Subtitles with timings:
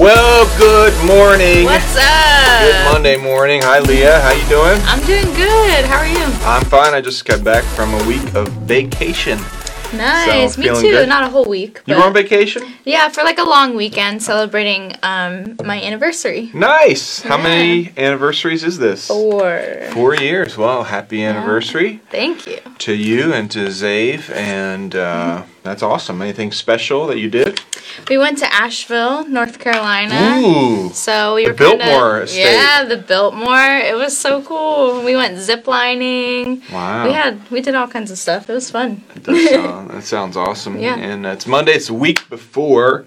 [0.00, 1.66] Well, good morning.
[1.66, 2.62] What's up?
[2.62, 3.60] Good Monday morning.
[3.62, 4.18] Hi, Leah.
[4.20, 4.80] How you doing?
[4.86, 5.84] I'm doing good.
[5.84, 6.24] How are you?
[6.46, 6.94] I'm fine.
[6.94, 9.38] I just got back from a week of vacation.
[9.92, 10.54] Nice.
[10.54, 10.80] So, Me too.
[10.80, 11.06] good?
[11.08, 11.82] Not a whole week.
[11.84, 12.62] You were on vacation?
[12.86, 16.50] Yeah, for like a long weekend celebrating um my anniversary.
[16.54, 17.20] Nice.
[17.20, 17.42] How Yeah.
[17.42, 19.06] many anniversaries is this?
[19.08, 19.60] Four.
[19.92, 20.56] Four years.
[20.56, 22.58] Well, happy anniversary Thank you.
[22.78, 24.30] to you and to Zave.
[24.34, 26.22] And uh, that's awesome.
[26.22, 27.60] Anything special that you did?
[28.08, 30.38] We went to Asheville, North Carolina.
[30.38, 30.90] Ooh.
[30.92, 32.40] So we The were kinda- Biltmore estate.
[32.40, 33.78] Yeah, the Biltmore.
[33.78, 35.02] It was so cool.
[35.02, 36.62] We went zip lining.
[36.72, 37.06] Wow.
[37.06, 38.48] We had we did all kinds of stuff.
[38.48, 39.02] It was fun.
[39.22, 40.78] That, sound- that sounds awesome.
[40.80, 40.96] Yeah.
[40.96, 41.72] And it's Monday.
[41.72, 43.04] It's a week before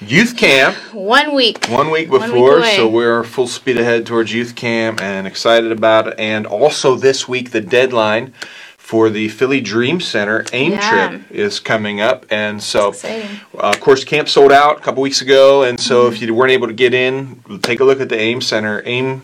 [0.00, 0.74] youth camp.
[0.92, 1.66] One week.
[1.66, 5.70] One week One week before, so we're full speed ahead towards youth camp and excited
[5.70, 6.14] about it.
[6.18, 8.32] And also this week, the deadline
[8.82, 10.90] for the Philly Dream Center AIM Yeah.
[11.08, 12.26] trip is coming up.
[12.30, 15.62] And so, uh, of course, camp sold out a couple weeks ago.
[15.62, 16.14] And so, Mm-hmm.
[16.14, 19.22] if you weren't able to get in, take a look at the AIM Center AIM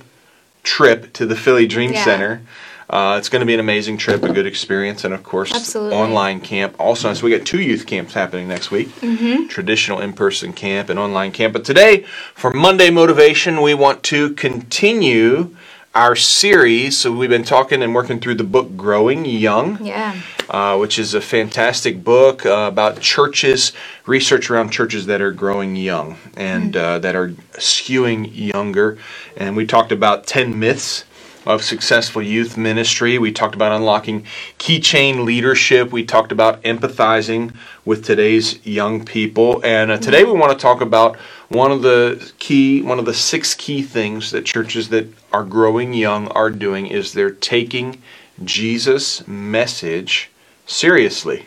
[0.63, 2.05] trip to the Philly Dream Yeah.
[2.05, 2.41] Center.
[2.89, 5.95] Uh, it's going to be an amazing trip, a good experience, and of course, Absolutely.
[5.99, 6.75] online camp.
[6.79, 9.49] Also, so we got two youth camps happening next week Mm-hmm.
[9.49, 11.53] traditional in person camp and online camp.
[11.53, 15.55] But today, for Monday Motivation, we want to continue
[15.95, 16.99] our series.
[16.99, 20.21] So, we've been talking and working through the book Growing Young, Yeah.
[20.49, 23.73] uh, which is a fantastic book uh, about churches,
[24.07, 28.99] research around churches that are growing young and uh, that are skewing younger.
[29.37, 31.05] And we talked about 10 myths
[31.47, 33.17] of successful youth ministry.
[33.19, 34.25] We talked about unlocking
[34.59, 35.91] keychain leadership.
[35.91, 37.55] We talked about empathizing
[37.87, 39.63] with today's young people.
[39.65, 41.17] And uh, today we want to talk about
[41.49, 45.95] one of the key, one of the six key things that churches that are growing
[45.95, 48.03] young are doing is they're taking
[48.45, 50.31] Jesus' message
[50.67, 51.47] seriously.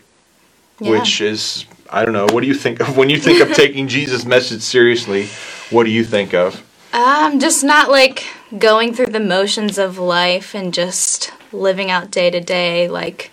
[0.80, 0.92] Yeah.
[0.92, 3.88] Which is, I don't know, what do you think of when you think of taking
[3.88, 5.28] Jesus' message seriously?
[5.70, 6.64] What do you think of?
[6.94, 8.26] Um, just not like
[8.58, 13.30] going through the motions of life and just living out day to day like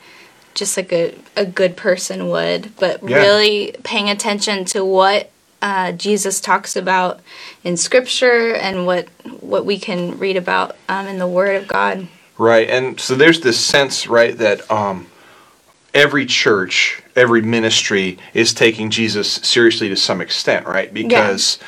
[0.55, 3.17] just like a, a good person would, but Yeah.
[3.19, 5.31] really paying attention to what
[5.63, 7.21] uh, Jesus talks about
[7.65, 9.09] in Scripture and what
[9.41, 12.09] what we can read about um, in the Word of God.
[12.37, 15.09] Right, and so there's this sense, right, that um,
[15.93, 20.95] every church, every ministry is taking Jesus seriously to some extent, right?
[20.95, 21.59] Because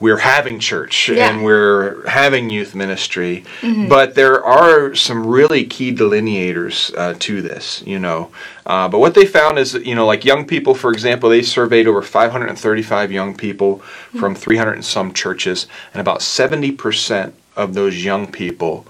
[0.00, 1.30] we're having church Yeah.
[1.30, 3.88] and we're having youth ministry, Mm-hmm.
[3.88, 8.30] but there are some really key delineators uh, to this, you know.
[8.66, 11.86] Uh, but what they found is you know, like young people, for example, they surveyed
[11.86, 14.18] over 535 young people Mm-hmm.
[14.20, 18.86] from 300 and some churches, and about 70% of those young people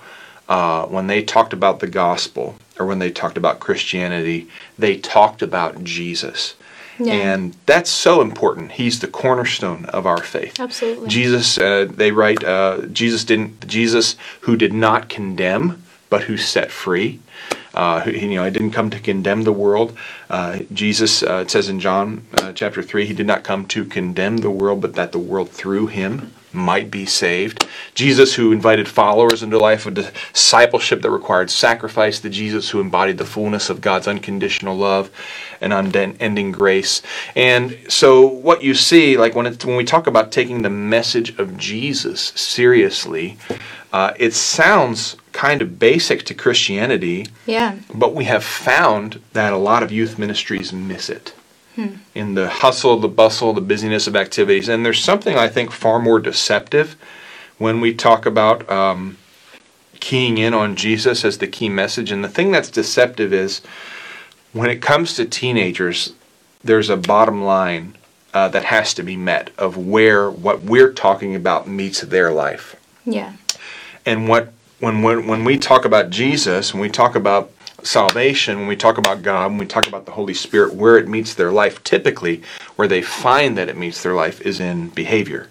[0.48, 4.48] uh, when they talked about the gospel or when they talked about Christianity,
[4.78, 6.54] they talked about Jesus.
[6.98, 7.14] Yeah.
[7.14, 8.72] And that's so important.
[8.72, 10.60] He's the cornerstone of our faith.
[10.60, 11.08] Absolutely.
[11.08, 16.70] Jesus, uh, they write, uh, Jesus didn't, Jesus who did not condemn, but who set
[16.70, 17.20] free.
[17.74, 19.96] Uh, who, you know, I didn't come to condemn the world.
[20.30, 23.84] Uh, Jesus, uh, it says in John uh, chapter 3, he did not come to
[23.84, 27.66] condemn the world, but that the world through him might be saved.
[27.94, 32.20] Jesus, who invited followers into a life of discipleship that required sacrifice.
[32.20, 35.10] The Jesus who embodied the fullness of God's unconditional love
[35.60, 37.02] and unending grace.
[37.34, 41.56] And so, what you see, like when, when we talk about taking the message of
[41.56, 43.36] Jesus seriously,
[43.92, 47.26] uh, it sounds kind of basic to Christianity.
[47.46, 47.78] Yeah.
[47.94, 51.34] But we have found that a lot of youth ministries miss it
[52.14, 54.68] in the hustle, the bustle, the busyness of activities.
[54.68, 56.96] And there's something I think far more deceptive
[57.58, 59.16] when we talk about um,
[60.00, 62.10] keying in on Jesus as the key message.
[62.12, 63.60] And the thing that's deceptive is
[64.52, 66.12] when it comes to teenagers,
[66.62, 67.96] there's a bottom line
[68.32, 72.74] uh, that has to be met of where what we're talking about meets their life
[73.04, 73.32] Yeah.
[74.04, 77.52] and what when when when we talk about Jesus, when we talk about
[77.84, 81.08] salvation, when we talk about God, when we talk about the Holy Spirit, where it
[81.08, 82.42] meets their life, typically
[82.76, 85.48] where they find that it meets their life is in behavior.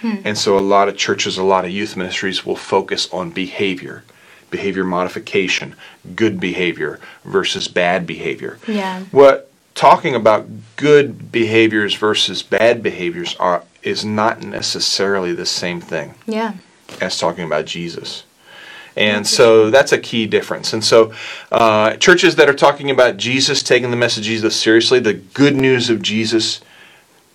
[0.00, 0.16] Hmm.
[0.24, 4.04] And so a lot of churches, a lot of youth ministries will focus on behavior,
[4.50, 5.76] behavior modification,
[6.14, 8.58] good behavior versus bad behavior.
[8.66, 9.04] Yeah.
[9.10, 10.46] What talking about
[10.76, 16.54] good behaviors versus bad behaviors are is not necessarily the same thing Yeah.
[17.00, 18.24] as talking about Jesus.
[18.96, 20.72] And so that's a key difference.
[20.72, 21.12] And so,
[21.50, 25.56] uh, churches that are talking about Jesus, taking the message of Jesus seriously, the good
[25.56, 26.60] news of Jesus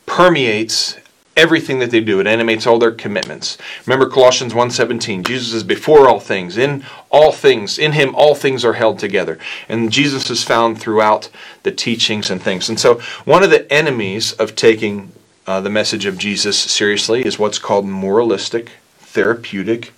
[0.05, 0.97] permeates
[1.39, 2.19] everything that they do.
[2.19, 3.57] It animates all their commitments.
[3.85, 5.23] Remember Colossians 1:17.
[5.23, 6.57] Jesus is before all things.
[6.57, 9.37] In all things, in him all things are held together.
[9.69, 11.29] And Jesus is found throughout
[11.63, 12.67] the teachings and things.
[12.67, 15.13] And so one of the enemies of taking
[15.47, 19.93] uh, the message of Jesus seriously is what's called moralistic therapeutic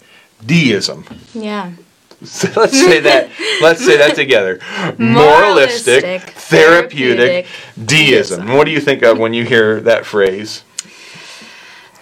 [0.45, 1.05] deism.
[1.33, 1.73] Yeah.
[2.23, 3.31] So let's say that.
[3.63, 4.59] let's say that together.
[4.99, 7.47] Moralistic, Moralistic, therapeutic, therapeutic
[7.83, 8.41] deism.
[8.45, 8.57] deism.
[8.57, 10.61] What do you think of when you hear that phrase?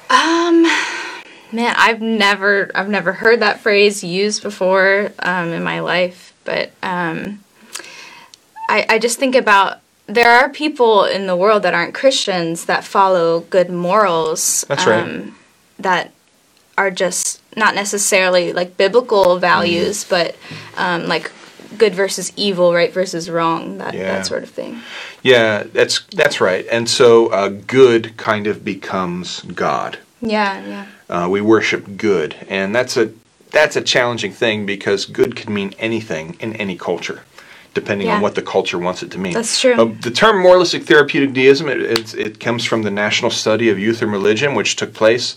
[0.09, 0.63] Um,
[1.53, 6.71] man, I've never I've never heard that phrase used before um, in my life, but
[6.83, 7.41] um,
[8.69, 12.83] I I just think about there are people in the world that aren't Christians that
[12.83, 14.65] follow good morals.
[14.67, 15.01] That's right.
[15.03, 15.37] um,
[15.77, 16.11] That
[16.79, 20.09] are just not necessarily like biblical values, Mm.
[20.09, 20.35] but
[20.77, 21.29] um, like
[21.77, 24.13] good versus evil, right versus wrong, that Yeah.
[24.13, 24.79] that sort of thing.
[25.21, 26.65] Yeah, that's that's right.
[26.71, 29.97] And so uh, good kind of becomes God.
[30.21, 33.05] Yeah, yeah, Uh, we worship good, and that's a
[33.51, 37.19] that's a challenging thing because good can mean anything in any culture,
[37.73, 39.33] depending on what the culture wants it to mean.
[39.33, 39.73] That's true.
[39.81, 43.77] Uh, the term moralistic therapeutic deism it, it's- it comes from the National Study of
[43.85, 45.35] Youth and Religion, which took place.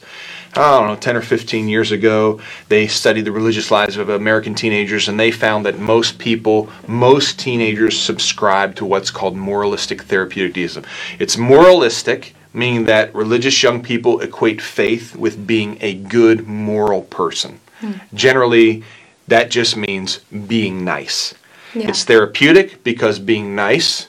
[0.54, 2.40] I don't know, 10 or 15 years ago.
[2.68, 7.38] They studied the religious lives of American teenagers and they found that most people, most
[7.38, 10.84] teenagers subscribe to what's called moralistic therapeutic deism.
[11.18, 17.58] It's moralistic, meaning that religious young people equate faith with being a good moral person.
[17.80, 17.92] Hmm.
[18.12, 18.84] Generally,
[19.28, 21.34] that just means being nice.
[21.74, 21.88] Yeah.
[21.88, 24.08] It's therapeutic because being nice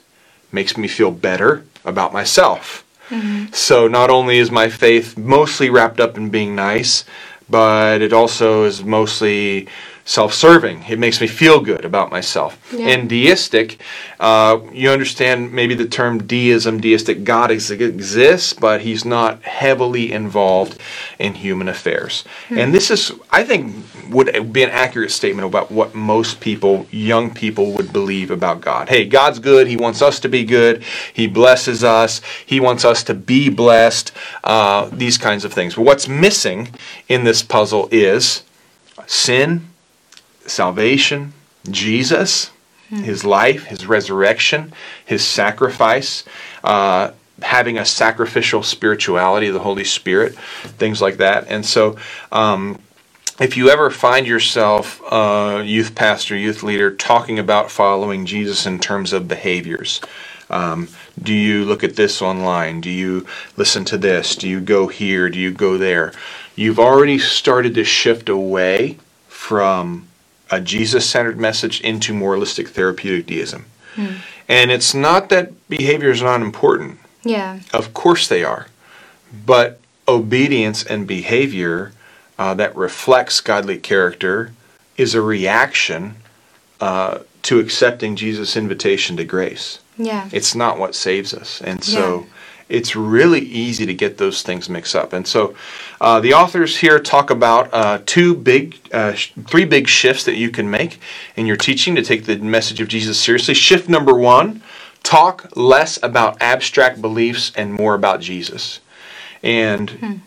[0.51, 2.82] makes me feel better about myself.
[3.09, 3.53] Mm-hmm.
[3.53, 7.05] So not only is my faith mostly wrapped up in being nice,
[7.49, 9.67] but it also is mostly
[10.05, 10.83] self-serving.
[10.89, 12.59] It makes me feel good about myself.
[12.73, 12.87] Yeah.
[12.89, 13.81] And deistic,
[14.19, 20.11] uh, you understand maybe the term deism, deistic God ex- exists, but he's not heavily
[20.11, 20.79] involved
[21.19, 22.25] in human affairs.
[22.49, 27.33] And this is, I think, would be an accurate statement about what most people, young
[27.33, 28.89] people, would believe about God.
[28.89, 29.67] Hey, God's good.
[29.67, 30.83] He wants us to be good.
[31.13, 32.21] He blesses us.
[32.45, 34.11] He wants us to be blessed.
[34.43, 35.75] Uh, these kinds of things.
[35.75, 36.69] But what's missing
[37.07, 38.43] in this puzzle is
[39.07, 39.67] sin,
[40.45, 41.33] salvation,
[41.69, 42.51] Jesus,
[43.01, 44.73] his life, his resurrection,
[45.05, 46.23] his sacrifice,
[46.63, 47.11] uh,
[47.41, 50.35] having a sacrificial spirituality the Holy Spirit,
[50.77, 51.47] things like that.
[51.47, 51.97] And so,
[52.31, 52.79] um,
[53.39, 58.79] if you ever find yourself, uh, youth pastor, youth leader, talking about following Jesus in
[58.79, 59.99] terms of behaviors,
[60.51, 60.87] um,
[61.21, 62.79] do you look at this online?
[62.79, 63.25] Do you
[63.57, 64.35] listen to this?
[64.35, 65.29] Do you go here?
[65.29, 66.13] Do you go there?
[66.55, 70.07] You've already started to shift away from
[70.55, 73.65] a Jesus centered message into moralistic therapeutic deism.
[74.49, 76.99] And it's not that behaviors are not important.
[77.23, 78.67] yeah, Of course they are.
[79.45, 81.91] But obedience and behavior
[82.37, 84.51] uh, that reflects godly character
[84.97, 86.15] is a reaction
[86.81, 89.79] uh, to accepting Jesus' invitation to grace.
[89.97, 90.27] yeah.
[90.31, 91.61] It's not what saves us.
[91.61, 92.25] And so
[92.69, 95.13] it's really easy to get those things mixed up.
[95.13, 95.55] And so
[96.01, 100.35] uh, the authors here talk about uh, two big, uh, sh- three big shifts that
[100.35, 100.99] you can make
[101.35, 103.53] in your teaching to take the message of Jesus seriously.
[103.53, 104.61] Shift number one
[105.03, 108.79] talk less about abstract beliefs and more about Jesus.
[109.43, 110.21] And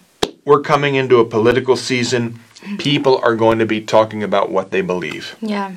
[0.44, 2.38] we're coming into a political season.
[2.78, 5.72] People are going to be talking about what they believe Yeah.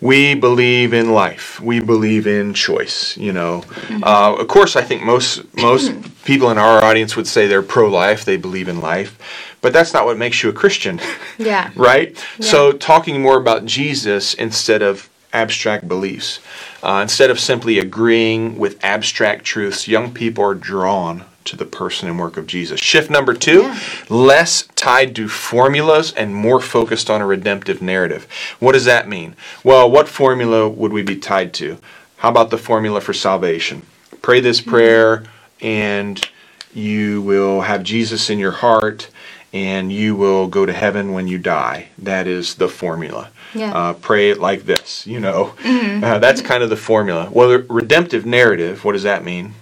[0.00, 1.60] We believe in life.
[1.60, 3.16] We believe in choice.
[3.16, 3.64] You know,
[4.02, 5.92] uh, of course, I think most most
[6.24, 8.24] people in our audience would say they're pro-life.
[8.24, 9.18] They believe in life,
[9.60, 11.00] but that's not what makes you a Christian,
[11.38, 11.70] Yeah.
[11.76, 12.12] right?
[12.38, 12.46] Yeah.
[12.46, 16.40] So, talking more about Jesus instead of abstract beliefs,
[16.82, 22.08] uh, instead of simply agreeing with abstract truths, young people are drawn to the person
[22.08, 22.80] and work of Jesus.
[22.80, 23.78] Shift number two Yeah.
[24.08, 28.26] less tied to formulas and more focused on a redemptive narrative.
[28.58, 29.34] What does that mean?
[29.64, 31.78] Well, what formula would we be tied to?
[32.18, 33.82] How about the formula for salvation?
[34.22, 35.24] Pray this prayer
[35.60, 36.26] and
[36.74, 39.08] you will have Jesus in your heart
[39.52, 41.88] and you will go to heaven when you die.
[41.96, 43.30] That is the formula.
[43.54, 43.72] Yeah.
[43.72, 45.54] Uh, pray it like this, you know.
[45.64, 47.28] Uh, that's kind of the formula.
[47.32, 49.54] Well, the redemptive narrative, what does that mean?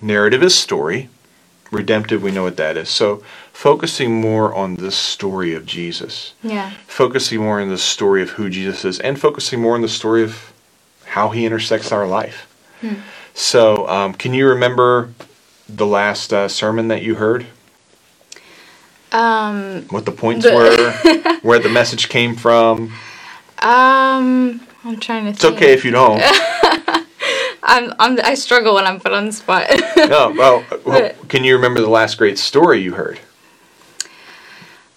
[0.00, 1.08] Narrative is story.
[1.76, 2.90] Redemptive, we know what that is.
[2.90, 6.70] So, focusing more on the story of Jesus, Yeah.
[6.86, 10.22] focusing more on the story of who Jesus is, and focusing more on the story
[10.22, 10.52] of
[11.06, 12.46] how he intersects our life.
[13.32, 15.08] So, um, can you remember
[15.66, 17.46] the last uh, sermon that you heard?
[19.12, 19.86] Um.
[19.90, 21.38] What the points The- were?
[21.42, 22.92] where the message came from?
[23.60, 24.60] Um.
[24.84, 25.30] I'm trying to.
[25.30, 26.20] It's okay if you don't.
[27.62, 28.18] I'm, I'm.
[28.24, 29.66] I struggle when I'm put on the spot.
[29.96, 33.20] No, well, well, can you remember the last great story you heard?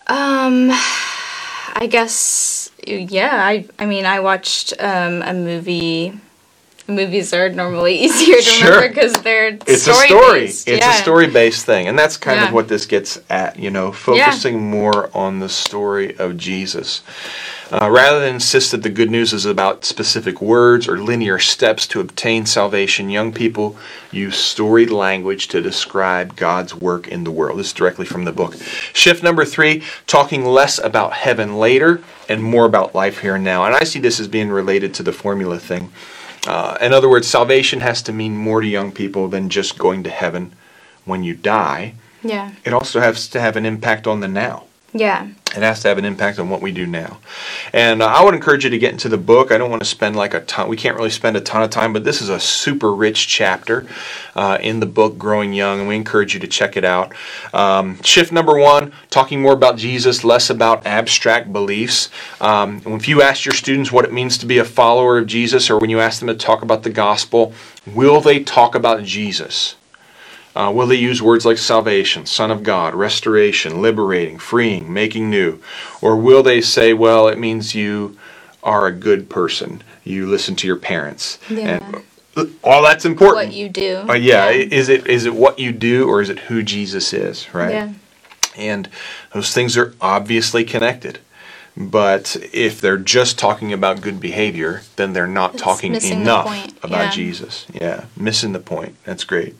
[0.07, 3.36] Um, I guess yeah.
[3.45, 6.13] I I mean I watched um, a movie
[6.88, 8.67] movies are normally easier to Sure.
[8.69, 10.39] remember because they're it's a story story.
[10.41, 10.67] based.
[10.67, 11.00] It's yeah.
[11.00, 12.48] a story based thing, and that's kind Yeah.
[12.48, 13.57] of what this gets at.
[13.60, 17.01] You know, focusing more on the story of Jesus.
[17.72, 21.88] Uh, rather than insist that the good news is about specific words or linear steps
[21.88, 23.75] to obtain salvation, young people
[24.12, 27.57] use storied language to describe God's work in the world.
[27.57, 28.55] This is directly from the book.
[28.93, 33.65] Shift number three talking less about heaven later and more about life here and now.
[33.65, 35.91] And I see this as being related to the formula thing.
[36.48, 40.03] Uh, in other words, salvation has to mean more to young people than just going
[40.03, 40.53] to heaven
[41.03, 41.95] when you die.
[42.22, 42.51] Yeah.
[42.63, 44.65] It also has to have an impact on the now.
[44.93, 45.29] Yeah.
[45.55, 47.19] It has to have an impact on what we do now.
[47.74, 49.51] And uh, I would encourage you to get into the book.
[49.51, 51.69] I don't want to spend like a ton, we can't really spend a ton of
[51.69, 53.88] time, but this is a super rich chapter
[54.35, 57.13] uh, in the book, Growing Young, and we encourage you to check it out.
[57.53, 62.09] Um, shift number one, talking more about Jesus, less about abstract beliefs.
[62.41, 65.69] Um, if you ask your students what it means to be a follower of Jesus,
[65.69, 67.53] or when you ask them to talk about the gospel,
[67.85, 69.75] will they talk about Jesus?
[70.55, 75.59] Uh, will they use words like salvation, Son of God, restoration, liberating, freeing, making new?
[76.01, 78.17] Or will they say, well, it means you
[78.63, 81.39] are a good person, you listen to your parents?
[81.50, 82.03] Yeah.
[82.35, 83.47] And all that's important.
[83.47, 84.05] What you do.
[84.09, 87.53] Uh, yeah, is it is it what you do or is it who Jesus is,
[87.53, 87.71] right?
[87.71, 87.93] Yeah.
[88.57, 88.89] And
[89.33, 91.19] those things are obviously connected.
[91.77, 96.48] But if they're just talking about good behavior, then they're not It's talking enough
[96.84, 97.12] about yeah.
[97.12, 97.65] Jesus.
[97.74, 98.96] Yeah, missing the point.
[99.03, 99.55] That's great.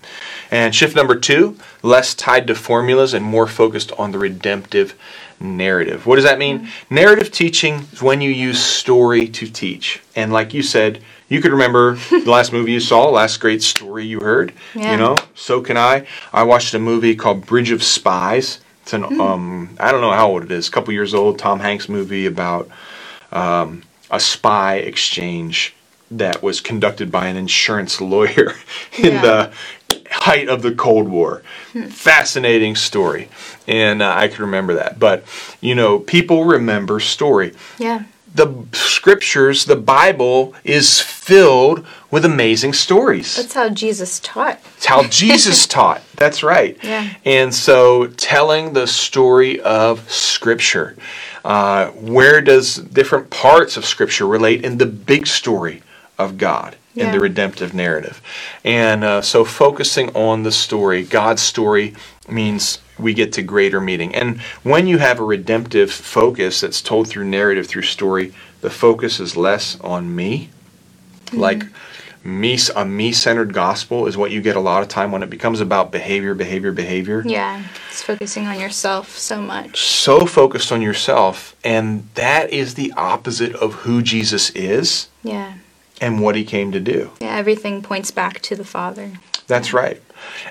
[0.50, 4.96] And shift number two, less tied to formulas and more focused on the redemptive
[5.42, 6.06] narrative.
[6.06, 6.60] What does that mean?
[6.60, 6.96] Mm-hmm.
[6.96, 10.02] Narrative teaching is when you use story to teach.
[10.16, 14.06] And like you said, you could remember the last movie you saw, last great story
[14.06, 14.54] you heard.
[14.74, 14.92] Yeah.
[14.92, 16.08] You know, so can I.
[16.32, 18.62] I watched a movie called Bridge of Spies.
[18.86, 19.20] It's an Hmm.
[19.20, 21.40] um I don't know how old it is, a couple years old.
[21.40, 22.70] Tom Hanks movie about
[23.32, 25.74] um, a spy exchange
[26.12, 28.54] that was conducted by an insurance lawyer
[28.98, 29.22] in Yeah.
[29.22, 29.52] the
[30.12, 31.42] height of the Cold War.
[31.90, 33.28] Fascinating story,
[33.68, 35.00] and uh, I can remember that.
[35.00, 35.24] But
[35.62, 38.04] you know, people remember story Yeah.
[38.36, 43.36] the scriptures, the Bible is filled with amazing stories.
[43.36, 44.60] That's how Jesus taught.
[44.78, 46.04] It's how Jesus taught.
[46.18, 46.78] That's right.
[46.84, 47.10] Yeah.
[47.26, 50.96] And so, telling the story of Scripture,
[51.44, 55.82] uh, where does different parts of Scripture relate in the big story
[56.20, 56.76] of God?
[56.96, 57.12] In Yeah.
[57.12, 58.22] the redemptive narrative.
[58.64, 61.94] And uh, so, focusing on the story, God's story,
[62.30, 64.14] means we get to greater meaning.
[64.16, 69.20] And when you have a redemptive focus that's told through narrative, through story, the focus
[69.20, 70.50] is less on me.
[71.28, 71.40] Mm-hmm.
[71.40, 71.64] Like
[72.24, 75.62] me, a me-centered gospel is what you get a lot of time when it becomes
[75.62, 77.24] about behavior, behavior, behavior.
[77.26, 77.64] Yeah.
[77.90, 79.82] It's focusing on yourself so much.
[79.86, 85.54] So focused on yourself, and that is the opposite of who Jesus is Yeah.
[86.02, 87.12] and what he came to do.
[87.22, 87.36] Yeah.
[87.36, 89.12] Everything points back to the Father.
[89.48, 90.02] That's right.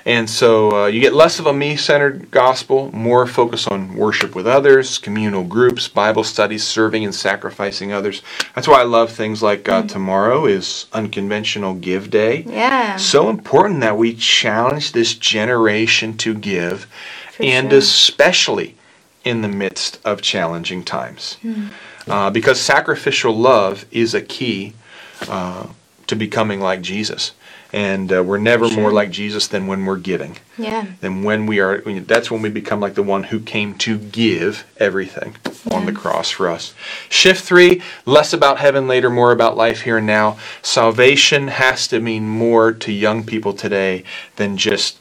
[0.05, 4.35] And so uh, you get less of a me centered gospel, more focus on worship
[4.35, 8.21] with others, communal groups, Bible studies, serving and sacrificing others.
[8.53, 12.43] That's why I love things like uh, tomorrow is Unconventional Give Day.
[12.47, 12.97] Yeah.
[12.97, 16.87] So important that we challenge this generation to give,
[17.31, 17.79] For and sure.
[17.79, 18.75] especially
[19.23, 21.37] in the midst of challenging times.
[22.07, 24.73] Uh, because sacrificial love is a key
[25.27, 25.67] uh,
[26.07, 27.31] to becoming like Jesus.
[27.73, 28.77] And uh, we're never Sure.
[28.83, 30.37] more like Jesus than when we're giving.
[30.57, 30.85] Yeah.
[31.01, 33.97] Than when we are, when- that's when we become like the one who came to
[33.97, 35.35] give everything
[35.71, 36.73] on the cross for us.
[37.09, 40.37] Shift three, less about heaven later, more about life here and now.
[40.61, 44.03] Salvation has to mean more to young people today
[44.37, 44.97] than just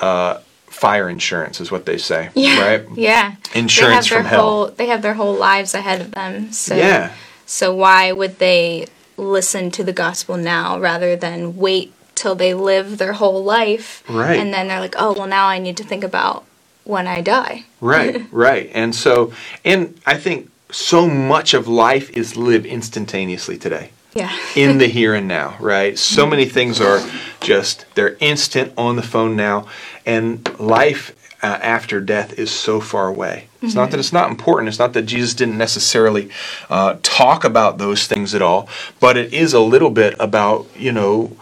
[0.00, 2.28] uh, fire insurance, is what they say.
[2.34, 2.60] Yeah.
[2.60, 2.86] Right?
[2.96, 3.36] Yeah.
[3.54, 4.40] Insurance they have from their hell.
[4.42, 6.52] Whole, they have their whole lives ahead of them.
[6.52, 7.14] So Yeah.
[7.46, 8.86] So why would they
[9.20, 14.02] listen to the gospel now rather than wait till they live their whole life?
[14.08, 14.38] Right.
[14.38, 16.44] And then they're like, oh well, now I need to think about
[16.84, 17.64] when I die.
[17.80, 18.70] Right, right.
[18.74, 19.32] And so,
[19.64, 23.90] and I think so much of life is lived instantaneously today.
[24.12, 24.36] Yeah.
[24.56, 25.96] in the here and now, right?
[25.96, 27.00] So many things are
[27.40, 29.68] just, they're instant on the phone now,
[30.04, 33.48] and life uh, after death is so far away.
[33.62, 36.30] It's not that it's not important, it's not that Jesus didn't necessarily
[36.70, 38.68] uh, talk about those things at all,
[39.00, 41.36] but it is a little bit about, you know,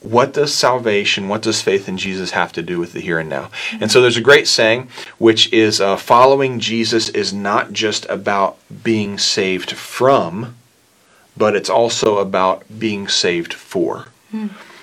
[0.00, 3.28] what does salvation, what does faith in Jesus have to do with the here and
[3.28, 3.50] now?
[3.80, 8.56] And so there's a great saying, which is uh, following Jesus is not just about
[8.82, 10.54] being saved from,
[11.36, 14.06] but it's also about being saved for.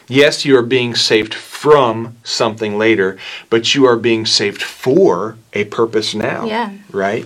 [0.07, 3.17] Yes, you are being saved from something later,
[3.49, 6.45] but you are being saved for a purpose now.
[6.45, 6.71] Yeah.
[6.91, 7.25] Right?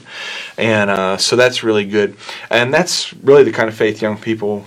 [0.57, 2.15] And uh, so that's really good.
[2.49, 4.65] And that's really the kind of faith young people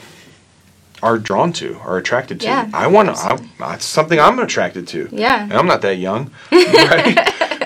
[1.02, 2.46] are drawn to, are attracted to.
[2.46, 3.48] Yeah, I want to.
[3.58, 5.08] That's something I'm attracted to.
[5.12, 5.42] Yeah.
[5.42, 7.18] And I'm not that young, right?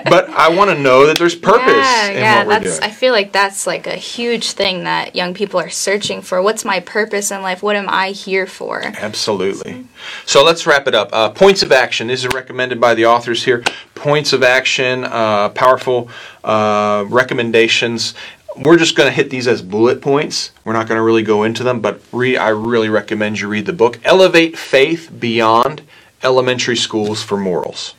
[0.09, 2.79] But I want to know that there's purpose yeah, yeah, that's.
[2.79, 2.83] doing.
[2.83, 6.41] I feel like that's like a huge thing that young people are searching for.
[6.41, 7.63] What's my purpose in life?
[7.63, 8.81] What am I here for?
[8.83, 9.85] Absolutely.
[10.25, 11.09] So let's wrap it up.
[11.11, 12.07] Uh, points of action.
[12.07, 13.63] These are recommended by the authors here.
[13.95, 16.09] Points of action, uh, powerful
[16.43, 18.13] uh, recommendations.
[18.57, 20.51] We're just going to hit these as bullet points.
[20.65, 23.65] We're not going to really go into them, but re- I really recommend you read
[23.65, 23.99] the book.
[24.03, 25.81] Elevate Faith Beyond
[26.23, 27.95] Elementary Schools for Morals.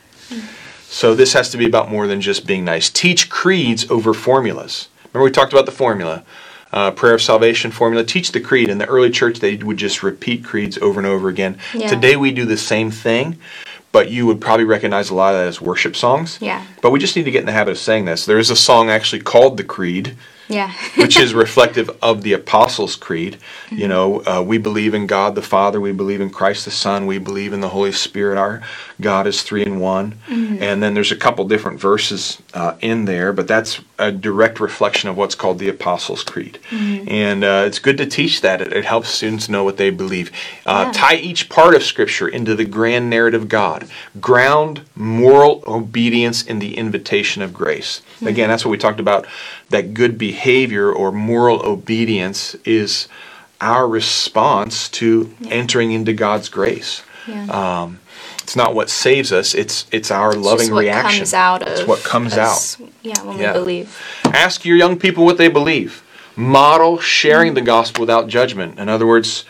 [0.92, 2.90] So this has to be about more than just being nice.
[2.90, 4.88] Teach creeds over formulas.
[5.04, 6.25] Remember we talked about the formula,
[6.73, 8.04] uh, prayer of salvation formula.
[8.04, 8.68] Teach the creed.
[8.68, 11.59] In the early church, they would just repeat creeds over and over again.
[11.75, 11.87] Yeah.
[11.87, 13.38] Today we do the same thing,
[13.92, 16.38] but you would probably recognize a lot of that as worship songs.
[16.40, 16.66] Yeah.
[16.82, 18.26] But we just need to get in the habit of saying this.
[18.26, 20.16] There is a song actually called the Creed
[20.50, 20.73] Yeah.
[20.97, 23.38] which is reflective of the Apostles' Creed.
[23.71, 27.07] You know, uh, we believe in God the Father, we believe in Christ the Son,
[27.07, 28.37] we believe in the Holy Spirit.
[28.37, 28.61] Our
[29.00, 30.19] God is three in one.
[30.28, 35.09] And then there's a couple different verses uh, in there, but that's a direct reflection
[35.09, 36.59] of what's called the Apostles' Creed.
[36.71, 38.61] And uh, it's good to teach that.
[38.61, 40.30] It, it helps students know what they believe.
[40.66, 40.92] Uh, Yeah.
[40.92, 43.88] Tie each part of Scripture into the grand narrative of God.
[44.21, 48.02] Ground moral obedience in the invitation of grace.
[48.25, 49.26] Again, that's what we talked about.
[49.71, 53.09] That good behavior or moral obedience is
[53.61, 57.03] our response to entering into God's grace.
[57.27, 57.45] Yeah.
[57.47, 58.00] Um,
[58.43, 61.21] it's not what saves us; it's it's our It's loving what reaction.
[61.21, 62.89] comes out It's what comes us, out.
[63.03, 63.53] Yeah, when Yeah.
[63.53, 64.03] we believe.
[64.25, 66.03] Ask your young people what they believe.
[66.35, 68.79] Model sharing the gospel without judgment.
[68.79, 69.45] In other words,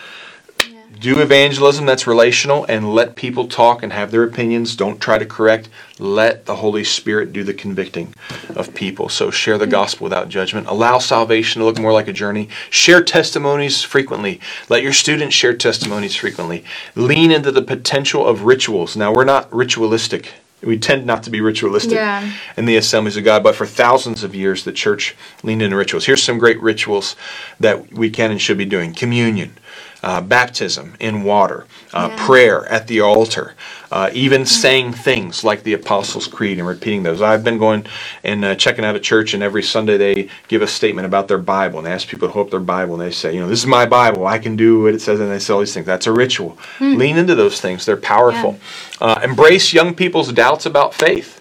[1.01, 4.77] do evangelism that's relational and let people talk and have their opinions.
[4.77, 5.69] Don't try to correct.
[5.99, 8.15] Let the Holy Spirit do the convicting
[8.55, 9.09] of people.
[9.09, 10.67] So share the gospel without judgment.
[10.67, 12.49] Allow salvation to look more like a journey.
[12.69, 14.41] Share testimonies frequently.
[14.69, 16.65] Let your students share testimonies frequently.
[16.95, 18.95] Lean into the potential of rituals.
[18.97, 20.35] Now, we're not ritualistic.
[20.63, 22.31] We tend not to be ritualistic Yeah.
[22.59, 26.05] in the assemblies of God, but for thousands of years, the church leaned into rituals.
[26.05, 27.17] Here's some great rituals
[27.59, 29.55] that we can and should be doing communion,
[30.03, 32.27] uh, baptism in water, uh, Yeah.
[32.27, 33.55] prayer at the altar,
[33.93, 37.21] uh, even saying things like the Apostles' Creed and repeating those.
[37.21, 37.85] I've been going
[38.25, 41.39] and uh, checking out a church, and every Sunday they give a statement about their
[41.39, 43.49] Bible, and they ask people to hold up their Bible, and they say, you know,
[43.49, 45.75] this is my Bible, I can do what it says, and they say all these
[45.75, 45.87] things.
[45.87, 46.57] That's a ritual.
[46.81, 48.59] Lean into those things, they're powerful.
[49.01, 51.41] Uh, embrace young people's doubts about faith.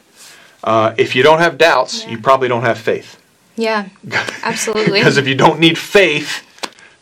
[0.64, 2.12] Uh, if you don't have doubts, Yeah.
[2.12, 3.16] you probably don't have faith.
[3.56, 3.86] Yeah,
[4.44, 5.00] absolutely.
[5.00, 6.44] Because if you don't need faith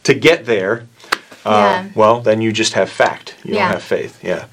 [0.04, 0.86] to get there,
[1.48, 1.52] uh,
[1.84, 1.86] Yeah.
[1.96, 3.36] well, then you just have fact.
[3.44, 3.64] You Yeah.
[3.64, 4.20] don't have faith.
[4.24, 4.46] Yeah.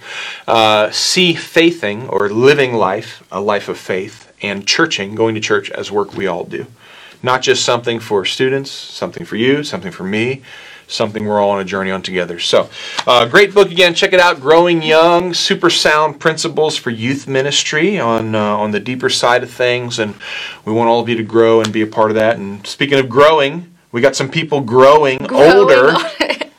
[0.47, 5.71] Uh, see faithing or living life, a life of faith, and churching, going to church
[5.71, 6.67] as work we all do.
[7.23, 10.43] Not just something for students, something for you, something for me,
[10.87, 12.39] something we're all on a journey on together.
[12.39, 12.69] So,
[13.07, 13.95] uh, great book again.
[13.95, 14.41] Check it out.
[14.43, 19.51] Growing Young: Super Sound Principles for Youth Ministry on uh, on the deeper side of
[19.51, 20.15] things, and
[20.67, 22.37] we want all of you to grow and be a part of that.
[22.37, 25.97] And speaking of growing, we got some people growing, Growing older,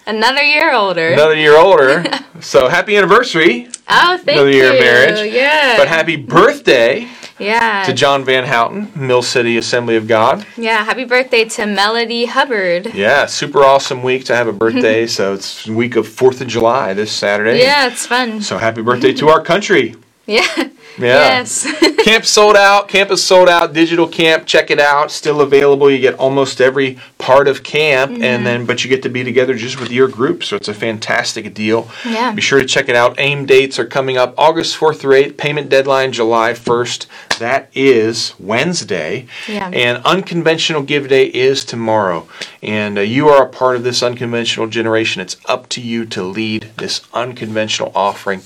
[0.08, 1.10] Another year older.
[1.10, 2.04] another year older.
[2.40, 3.68] so happy anniversary!
[3.90, 4.34] oh, thank you.
[4.34, 4.58] another you.
[4.58, 5.34] year of marriage.
[5.34, 5.78] Yeah.
[5.78, 7.08] But happy birthday
[7.40, 7.84] yeah.
[7.86, 10.46] to John Van Houten, Mill City Assembly of God.
[10.58, 12.94] Yeah, happy birthday to Melody Hubbard.
[12.94, 15.08] Yeah, super awesome week to have a birthday.
[15.08, 17.60] so it's week of Fourth of July this Saturday.
[17.60, 18.42] Yeah, it's fun.
[18.42, 19.96] So happy birthday to our country.
[20.28, 20.70] Yeah.
[20.98, 21.40] Yeah.
[21.40, 21.68] Yes.
[22.04, 22.88] camp sold out.
[22.88, 23.74] Camp is sold out.
[23.74, 24.46] Digital camp.
[24.46, 25.12] Check it out.
[25.12, 25.90] Still available.
[25.92, 28.24] You get almost every part of camp, Mm-hmm.
[28.24, 30.44] and then but you get to be together just with your group.
[30.44, 31.90] So it's a fantastic deal.
[32.06, 32.32] Yeah.
[32.34, 33.20] Be sure to check it out.
[33.20, 35.38] AIM dates are coming up August fourth through eighth.
[35.38, 37.08] Payment deadline July first.
[37.40, 39.28] That is Wednesday.
[39.48, 39.70] Yeah.
[39.74, 42.28] And unconventional give day is tomorrow.
[42.64, 45.22] And uh, you are a part of this unconventional generation.
[45.22, 48.40] It's up to you to lead this unconventional offering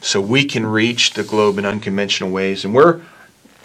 [0.00, 2.64] so we can reach the globe in unconventional ways.
[2.64, 3.00] And we're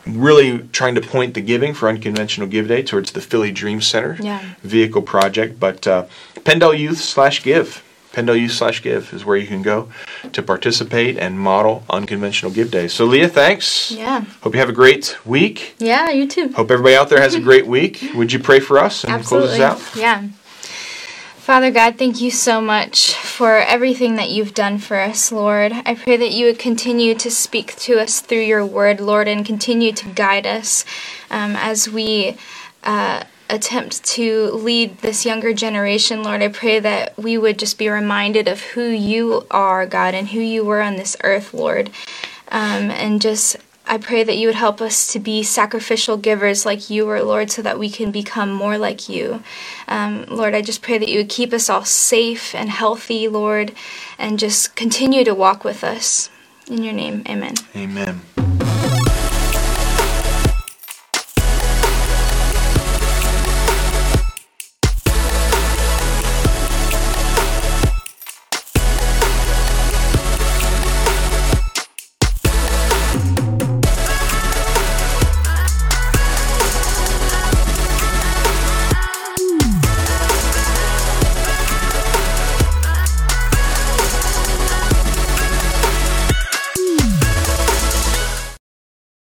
[0.07, 4.17] really trying to point the giving for Unconventional Give Day towards the Philly Dream Center
[4.19, 4.41] Yeah.
[4.63, 5.59] vehicle project.
[5.59, 7.83] But uh, Pendel Youth slash give.
[8.13, 9.89] Pendel Youth slash give is where you can go
[10.33, 12.91] to participate and model unconventional give days.
[12.93, 13.91] So, Leah, thanks.
[13.91, 14.21] Yeah.
[14.41, 15.75] Hope you have a great week.
[15.77, 16.51] Yeah, you too.
[16.53, 18.03] Hope everybody out there has a great week.
[18.15, 19.57] Would you pray for us and Absolutely.
[19.57, 19.99] close us out?
[19.99, 20.27] Yeah.
[21.41, 25.71] Father God, thank you so much for everything that you've done for us, Lord.
[25.73, 29.43] I pray that you would continue to speak to us through your word, Lord, and
[29.43, 30.85] continue to guide us
[31.31, 32.37] um, as we
[32.83, 36.43] uh, attempt to lead this younger generation, Lord.
[36.43, 40.39] I pray that we would just be reminded of who you are, God, and who
[40.39, 41.89] you were on this earth, Lord,
[42.49, 43.57] um, and just
[43.91, 47.51] I pray that you would help us to be sacrificial givers like you were, Lord,
[47.51, 49.43] so that we can become more like you.
[49.89, 53.73] Um, Lord, I just pray that you would keep us all safe and healthy, Lord,
[54.17, 56.29] and just continue to walk with us.
[56.67, 57.55] In your name, amen.
[57.75, 58.21] Amen.